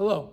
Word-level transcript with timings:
Hello. 0.00 0.30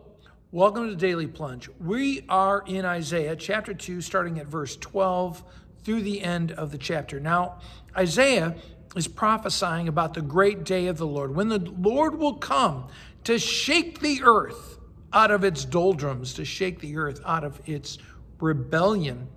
Welcome 0.53 0.87
to 0.91 0.95
Daily 0.95 1.27
Plunge. 1.27 1.69
We 1.77 2.23
are 2.29 2.63
in 2.65 2.85
Isaiah 2.85 3.35
chapter 3.35 3.73
2, 3.73 3.99
starting 3.99 4.39
at 4.39 4.47
verse 4.47 4.77
12 4.77 5.43
through 5.83 6.03
the 6.03 6.23
end 6.23 6.53
of 6.53 6.71
the 6.71 6.77
chapter. 6.77 7.19
Now, 7.19 7.59
Isaiah 7.93 8.55
is 8.95 9.09
prophesying 9.09 9.89
about 9.89 10.13
the 10.13 10.21
great 10.21 10.63
day 10.63 10.87
of 10.87 10.97
the 10.97 11.05
Lord, 11.05 11.35
when 11.35 11.49
the 11.49 11.59
Lord 11.59 12.17
will 12.17 12.35
come 12.35 12.87
to 13.25 13.37
shake 13.37 13.99
the 13.99 14.21
earth 14.23 14.79
out 15.11 15.31
of 15.31 15.43
its 15.43 15.65
doldrums, 15.65 16.33
to 16.35 16.45
shake 16.45 16.79
the 16.79 16.95
earth 16.95 17.19
out 17.25 17.43
of 17.43 17.59
its 17.65 17.97
rebellion. 18.39 19.27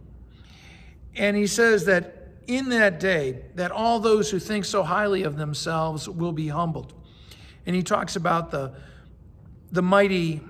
And 1.17 1.37
he 1.37 1.49
says 1.49 1.87
that 1.87 2.29
in 2.47 2.69
that 2.69 3.01
day, 3.01 3.47
that 3.57 3.73
all 3.73 3.99
those 3.99 4.31
who 4.31 4.39
think 4.39 4.65
so 4.65 4.85
highly 4.85 5.25
of 5.25 5.37
themselves 5.37 6.09
will 6.09 6.31
be 6.31 6.47
humbled. 6.47 6.93
And 7.67 7.75
he 7.75 7.83
talks 7.83 8.15
about 8.15 8.53
the, 8.53 8.75
the 9.73 9.83
mighty 9.83 10.41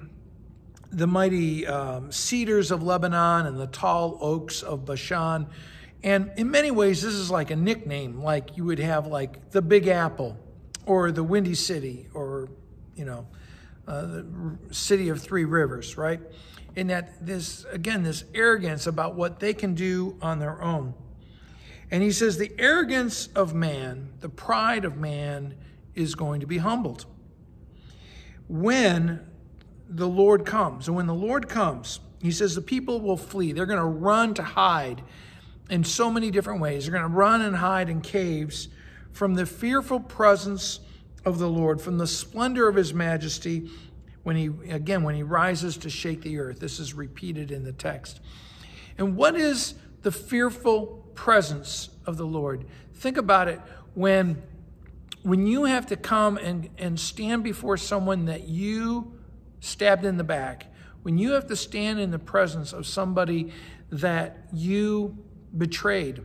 the 0.93 1.07
mighty 1.07 1.67
um, 1.67 2.11
cedars 2.11 2.71
of 2.71 2.83
Lebanon 2.83 3.47
and 3.47 3.59
the 3.59 3.69
tall 3.69 4.19
oaks 4.21 4.63
of 4.63 4.85
Bashan. 4.85 5.47
And 6.03 6.33
in 6.37 6.51
many 6.51 6.71
ways, 6.71 7.03
this 7.03 7.15
is 7.15 7.31
like 7.31 7.51
a 7.51 7.57
nickname, 7.57 8.23
like 8.23 8.57
you 8.57 8.65
would 8.65 8.79
have 8.79 9.07
like 9.07 9.51
the 9.51 9.63
Big 9.63 9.87
Apple 9.87 10.37
or 10.87 11.13
the 11.13 11.23
Windy 11.23 11.55
City 11.55 12.09
or, 12.15 12.49
you 12.97 13.05
know, 13.05 13.27
uh, 13.87 14.03
the 14.03 14.59
city 14.71 15.09
of 15.11 15.21
three 15.21 15.45
rivers, 15.45 15.97
right? 15.97 16.21
And 16.77 16.91
that 16.91 17.25
this, 17.25 17.65
again, 17.71 18.03
this 18.03 18.25
arrogance 18.35 18.87
about 18.87 19.15
what 19.15 19.41
they 19.41 19.53
can 19.55 19.75
do 19.75 20.17
on 20.23 20.39
their 20.39 20.63
own. 20.63 20.95
And 21.91 22.03
he 22.03 22.13
says, 22.13 22.39
the 22.39 22.53
arrogance 22.59 23.29
of 23.35 23.53
man, 23.53 24.13
the 24.21 24.29
pride 24.29 24.85
of 24.85 24.97
man, 24.97 25.55
is 25.95 26.15
going 26.15 26.41
to 26.41 26.47
be 26.47 26.59
humbled. 26.59 27.05
When 28.51 29.21
the 29.89 30.09
Lord 30.09 30.45
comes. 30.45 30.87
And 30.87 30.97
when 30.97 31.07
the 31.07 31.15
Lord 31.15 31.49
comes, 31.49 32.01
he 32.21 32.31
says 32.31 32.55
the 32.55 32.63
people 32.63 33.01
will 33.01 33.17
flee. 33.17 33.53
They're 33.53 33.67
going 33.67 33.79
to 33.79 33.85
run 33.85 34.35
to 34.35 34.43
hide 34.43 35.03
in 35.69 35.85
so 35.85 36.11
many 36.11 36.31
different 36.31 36.61
ways. 36.61 36.85
They're 36.85 36.93
going 36.93 37.11
to 37.11 37.17
run 37.17 37.43
and 37.43 37.57
hide 37.57 37.89
in 37.89 38.01
caves 38.01 38.69
from 39.13 39.35
the 39.35 39.47
fearful 39.47 40.01
presence 40.01 40.81
of 41.25 41.39
the 41.39 41.49
Lord, 41.49 41.81
from 41.81 41.99
the 41.99 42.07
splendor 42.07 42.69
of 42.69 42.77
his 42.77 42.95
majesty 42.95 43.69
when 44.23 44.37
he 44.37 44.51
again 44.71 45.03
when 45.03 45.15
he 45.15 45.23
rises 45.23 45.77
to 45.79 45.91
shake 45.91 46.23
the 46.23 46.39
earth. 46.39 46.61
This 46.61 46.79
is 46.79 46.95
repeated 46.95 47.51
in 47.51 47.65
the 47.65 47.73
text. 47.73 48.21
And 48.99 49.17
what 49.17 49.35
is 49.35 49.75
the 50.03 50.13
fearful 50.13 51.05
presence 51.15 51.89
of 52.07 52.17
the 52.17 52.27
Lord? 52.27 52.65
Think 52.95 53.17
about 53.17 53.49
it 53.49 53.61
when 53.95 54.43
when 55.23 55.47
you 55.47 55.65
have 55.65 55.87
to 55.87 55.97
come 55.97 56.37
and, 56.39 56.71
and 56.79 56.99
stand 56.99 57.45
before 57.45 57.77
someone 57.77 58.27
that 58.27 58.49
you 58.49 59.13
stabbed 59.61 60.05
in 60.05 60.17
the 60.17 60.25
back, 60.25 60.67
when 61.03 61.19
you 61.19 61.33
have 61.33 61.47
to 61.49 61.57
stand 61.57 62.01
in 62.01 62.11
the 62.11 62.19
presence 62.19 62.73
of 62.73 62.87
somebody 62.87 63.53
that 63.91 64.49
you 64.53 65.17
betrayed, 65.57 66.23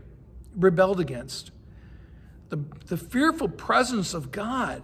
rebelled 0.55 0.99
against, 0.99 1.51
the, 2.49 2.57
the 2.85 2.97
fearful 2.97 3.49
presence 3.49 4.13
of 4.13 4.31
God 4.31 4.83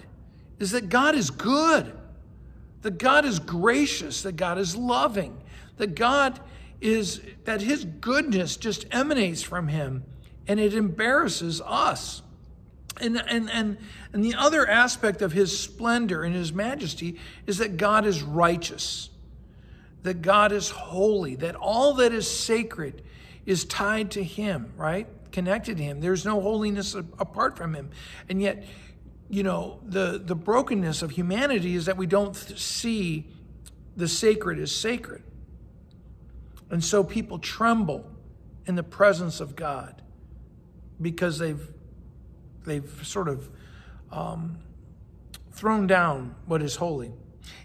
is 0.59 0.71
that 0.71 0.89
God 0.89 1.15
is 1.15 1.29
good, 1.29 1.93
that 2.81 2.97
God 2.97 3.25
is 3.25 3.39
gracious, 3.39 4.23
that 4.23 4.35
God 4.35 4.57
is 4.57 4.75
loving, 4.75 5.41
that 5.77 5.95
God 5.95 6.39
is, 6.79 7.21
that 7.45 7.61
His 7.61 7.85
goodness 7.85 8.57
just 8.57 8.85
emanates 8.91 9.41
from 9.41 9.67
Him 9.67 10.03
and 10.47 10.59
it 10.59 10.73
embarrasses 10.73 11.61
us. 11.61 12.21
And, 13.01 13.21
and, 13.27 13.49
and, 13.49 13.77
and 14.13 14.23
the 14.23 14.35
other 14.35 14.67
aspect 14.67 15.21
of 15.21 15.31
his 15.31 15.57
splendor 15.57 16.23
and 16.23 16.35
his 16.35 16.53
majesty 16.53 17.19
is 17.47 17.57
that 17.57 17.77
God 17.77 18.05
is 18.05 18.21
righteous, 18.21 19.09
that 20.03 20.21
God 20.21 20.51
is 20.51 20.69
holy, 20.69 21.35
that 21.35 21.55
all 21.55 21.95
that 21.95 22.13
is 22.13 22.29
sacred 22.29 23.01
is 23.45 23.65
tied 23.65 24.11
to 24.11 24.23
him, 24.23 24.71
right? 24.77 25.07
Connected 25.31 25.77
to 25.77 25.83
him. 25.83 25.99
There's 25.99 26.25
no 26.25 26.39
holiness 26.39 26.93
apart 26.93 27.57
from 27.57 27.73
him. 27.73 27.89
And 28.29 28.41
yet, 28.41 28.63
you 29.29 29.43
know, 29.43 29.79
the, 29.83 30.21
the 30.23 30.35
brokenness 30.35 31.01
of 31.01 31.11
humanity 31.11 31.75
is 31.75 31.85
that 31.87 31.97
we 31.97 32.05
don't 32.05 32.35
see 32.35 33.27
the 33.95 34.07
sacred 34.07 34.59
as 34.59 34.75
sacred. 34.75 35.23
And 36.69 36.83
so 36.83 37.03
people 37.03 37.39
tremble 37.39 38.09
in 38.65 38.75
the 38.75 38.83
presence 38.83 39.39
of 39.39 39.55
God 39.55 40.01
because 41.01 41.39
they've 41.39 41.67
they've 42.65 42.89
sort 43.03 43.27
of 43.27 43.49
um, 44.11 44.57
thrown 45.51 45.87
down 45.87 46.35
what 46.45 46.61
is 46.61 46.75
holy. 46.77 47.11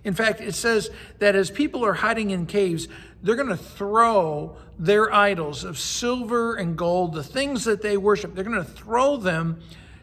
In 0.05 0.15
fact, 0.15 0.41
it 0.41 0.55
says 0.55 0.91
that 1.19 1.35
as 1.35 1.51
people 1.51 1.85
are 1.85 1.95
hiding 1.95 2.31
in 2.31 2.47
caves, 2.47 2.89
they're 3.23 3.37
going 3.37 3.49
to 3.49 3.57
throw 3.57 4.57
their 4.79 5.13
idols 5.13 5.65
of 5.65 5.79
silver 5.79 6.55
and 6.55 6.77
gold, 6.77 7.15
the 7.15 7.23
things 7.23 7.65
that 7.65 7.83
they 7.83 7.97
worship, 7.97 8.35
they're 8.35 8.45
going 8.45 8.57
to 8.57 8.65
throw 8.65 9.17
them 9.17 9.61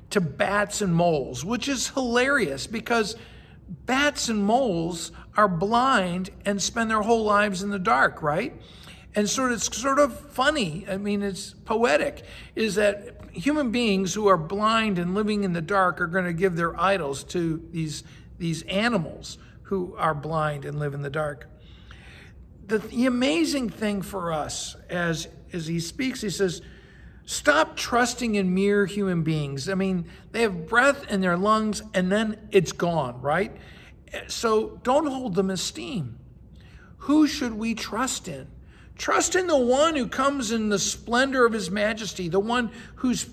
to 0.09 0.21
bats 0.21 0.81
and 0.81 0.93
moles, 0.93 1.45
which 1.45 1.67
is 1.67 1.89
hilarious 1.89 2.67
because 2.67 3.15
bats 3.67 4.29
and 4.29 4.43
moles 4.43 5.11
are 5.35 5.47
blind 5.47 6.29
and 6.45 6.61
spend 6.61 6.89
their 6.89 7.01
whole 7.01 7.23
lives 7.23 7.63
in 7.63 7.69
the 7.69 7.79
dark, 7.79 8.21
right? 8.21 8.53
And 9.15 9.29
sort 9.29 9.51
of, 9.51 9.61
sort 9.61 9.99
of 9.99 10.17
funny. 10.31 10.85
I 10.89 10.97
mean, 10.97 11.21
it's 11.21 11.53
poetic. 11.65 12.23
Is 12.55 12.75
that 12.75 13.21
human 13.31 13.71
beings 13.71 14.13
who 14.13 14.27
are 14.27 14.37
blind 14.37 14.97
and 14.99 15.13
living 15.13 15.43
in 15.43 15.53
the 15.53 15.61
dark 15.61 15.99
are 16.01 16.07
going 16.07 16.25
to 16.25 16.33
give 16.33 16.55
their 16.55 16.79
idols 16.79 17.23
to 17.25 17.63
these, 17.71 18.03
these 18.37 18.63
animals 18.63 19.37
who 19.63 19.95
are 19.97 20.13
blind 20.13 20.65
and 20.65 20.79
live 20.79 20.93
in 20.93 21.01
the 21.01 21.09
dark. 21.09 21.49
The, 22.67 22.77
the 22.79 23.05
amazing 23.05 23.69
thing 23.69 24.01
for 24.01 24.31
us 24.31 24.75
as, 24.89 25.27
as 25.51 25.67
he 25.67 25.79
speaks, 25.79 26.21
he 26.21 26.29
says, 26.29 26.61
Stop 27.25 27.77
trusting 27.77 28.35
in 28.35 28.53
mere 28.53 28.85
human 28.85 29.23
beings. 29.23 29.69
I 29.69 29.75
mean, 29.75 30.09
they 30.31 30.41
have 30.41 30.67
breath 30.67 31.09
in 31.09 31.21
their 31.21 31.37
lungs 31.37 31.81
and 31.93 32.11
then 32.11 32.37
it's 32.51 32.73
gone, 32.73 33.21
right? 33.21 33.55
So 34.27 34.79
don't 34.83 35.07
hold 35.07 35.35
them 35.35 35.49
esteem. 35.49 36.19
Who 36.97 37.25
should 37.27 37.53
we 37.53 37.75
trust 37.75 38.27
in? 38.27 38.47
Trust 38.97 39.35
in 39.35 39.47
the 39.47 39.57
one 39.57 39.95
who 39.95 40.07
comes 40.07 40.51
in 40.51 40.69
the 40.69 40.79
splendor 40.79 41.45
of 41.45 41.53
his 41.53 41.71
majesty, 41.71 42.29
the 42.29 42.39
one 42.39 42.71
whose 42.95 43.25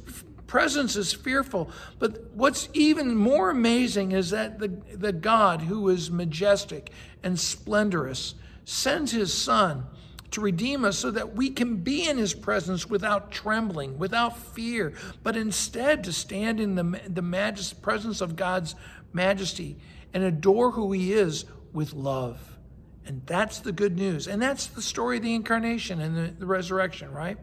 presence 0.47 0.97
is 0.97 1.12
fearful. 1.12 1.71
But 1.98 2.32
what's 2.34 2.69
even 2.72 3.15
more 3.15 3.50
amazing 3.50 4.12
is 4.12 4.31
that 4.31 4.59
the, 4.59 4.69
the 4.69 5.12
God 5.12 5.62
who 5.62 5.88
is 5.88 6.10
majestic 6.10 6.91
and 7.22 7.38
splendorous 7.38 8.34
sends 8.65 9.12
his 9.12 9.32
son 9.32 9.87
to 10.32 10.41
redeem 10.41 10.84
us 10.84 10.99
so 10.99 11.10
that 11.10 11.34
we 11.34 11.50
can 11.50 11.76
be 11.76 12.09
in 12.09 12.19
his 12.19 12.34
presence 12.34 12.88
without 12.88 13.31
trembling, 13.31 13.99
without 13.99 14.38
fear, 14.38 14.93
but 15.22 15.37
instead 15.37 16.04
to 16.04 16.12
stand 16.12 16.60
in 16.60 16.75
the, 16.75 17.00
the 17.09 17.22
majest, 17.22 17.82
presence 17.82 18.20
of 18.20 18.37
God's 18.37 18.75
majesty 19.12 19.76
and 20.12 20.22
adore 20.22 20.72
who 20.72 20.93
he 20.93 21.12
is 21.12 21.44
with 21.72 21.93
love. 21.93 22.59
And 23.06 23.22
that's 23.27 23.61
the 23.61 23.72
good 23.72 23.97
news. 23.97 24.28
And 24.28 24.41
that's 24.41 24.66
the 24.66 24.83
story 24.83 25.16
of 25.16 25.22
the 25.22 25.34
incarnation 25.34 26.00
and 26.00 26.16
the, 26.16 26.34
the 26.38 26.47
resurrection, 26.47 27.12
right? 27.12 27.38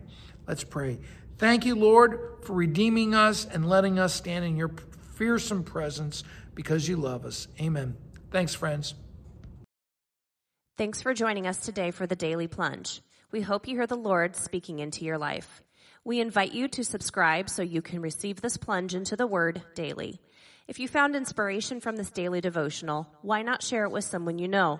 Let's 0.47 0.63
pray. 0.63 1.00
Thank 1.38 1.66
you, 1.66 1.75
Lord, 1.75 2.38
for 2.44 2.53
redeeming 2.53 3.13
us 3.13 3.45
and 3.45 3.68
letting 3.68 4.00
us 4.00 4.13
stand 4.13 4.45
in 4.45 4.56
your 4.56 4.72
fearsome 5.16 5.63
presence 5.63 6.23
because 6.56 6.88
you 6.88 6.97
love 6.97 7.25
us. 7.25 7.47
Amen. 7.59 7.97
Thanks, 8.31 8.56
friends. 8.56 8.95
Thanks 10.78 11.01
for 11.01 11.13
joining 11.13 11.47
us 11.47 11.59
today 11.59 11.91
for 11.91 12.06
the 12.06 12.16
Daily 12.16 12.47
Plunge. 12.47 13.01
We 13.31 13.41
hope 13.41 13.68
you 13.68 13.75
hear 13.75 13.88
the 13.88 13.95
Lord 13.95 14.35
speaking 14.35 14.79
into 14.79 15.06
your 15.06 15.18
life. 15.18 15.63
We 16.03 16.22
invite 16.22 16.53
you 16.53 16.68
to 16.69 16.84
subscribe 16.84 17.50
so 17.50 17.62
you 17.62 17.81
can 17.81 18.01
receive 18.01 18.41
this 18.41 18.57
plunge 18.57 18.95
into 18.95 19.16
the 19.16 19.28
Word 19.28 19.62
daily. 19.75 20.22
If 20.68 20.79
you 20.79 20.88
found 20.88 21.16
inspiration 21.16 21.81
from 21.81 21.95
this 21.95 22.12
daily 22.12 22.42
devotional, 22.42 23.07
why 23.21 23.42
not 23.42 23.63
share 23.63 23.83
it 23.83 23.92
with 23.92 24.06
someone 24.06 24.39
you 24.39 24.48
know? 24.48 24.80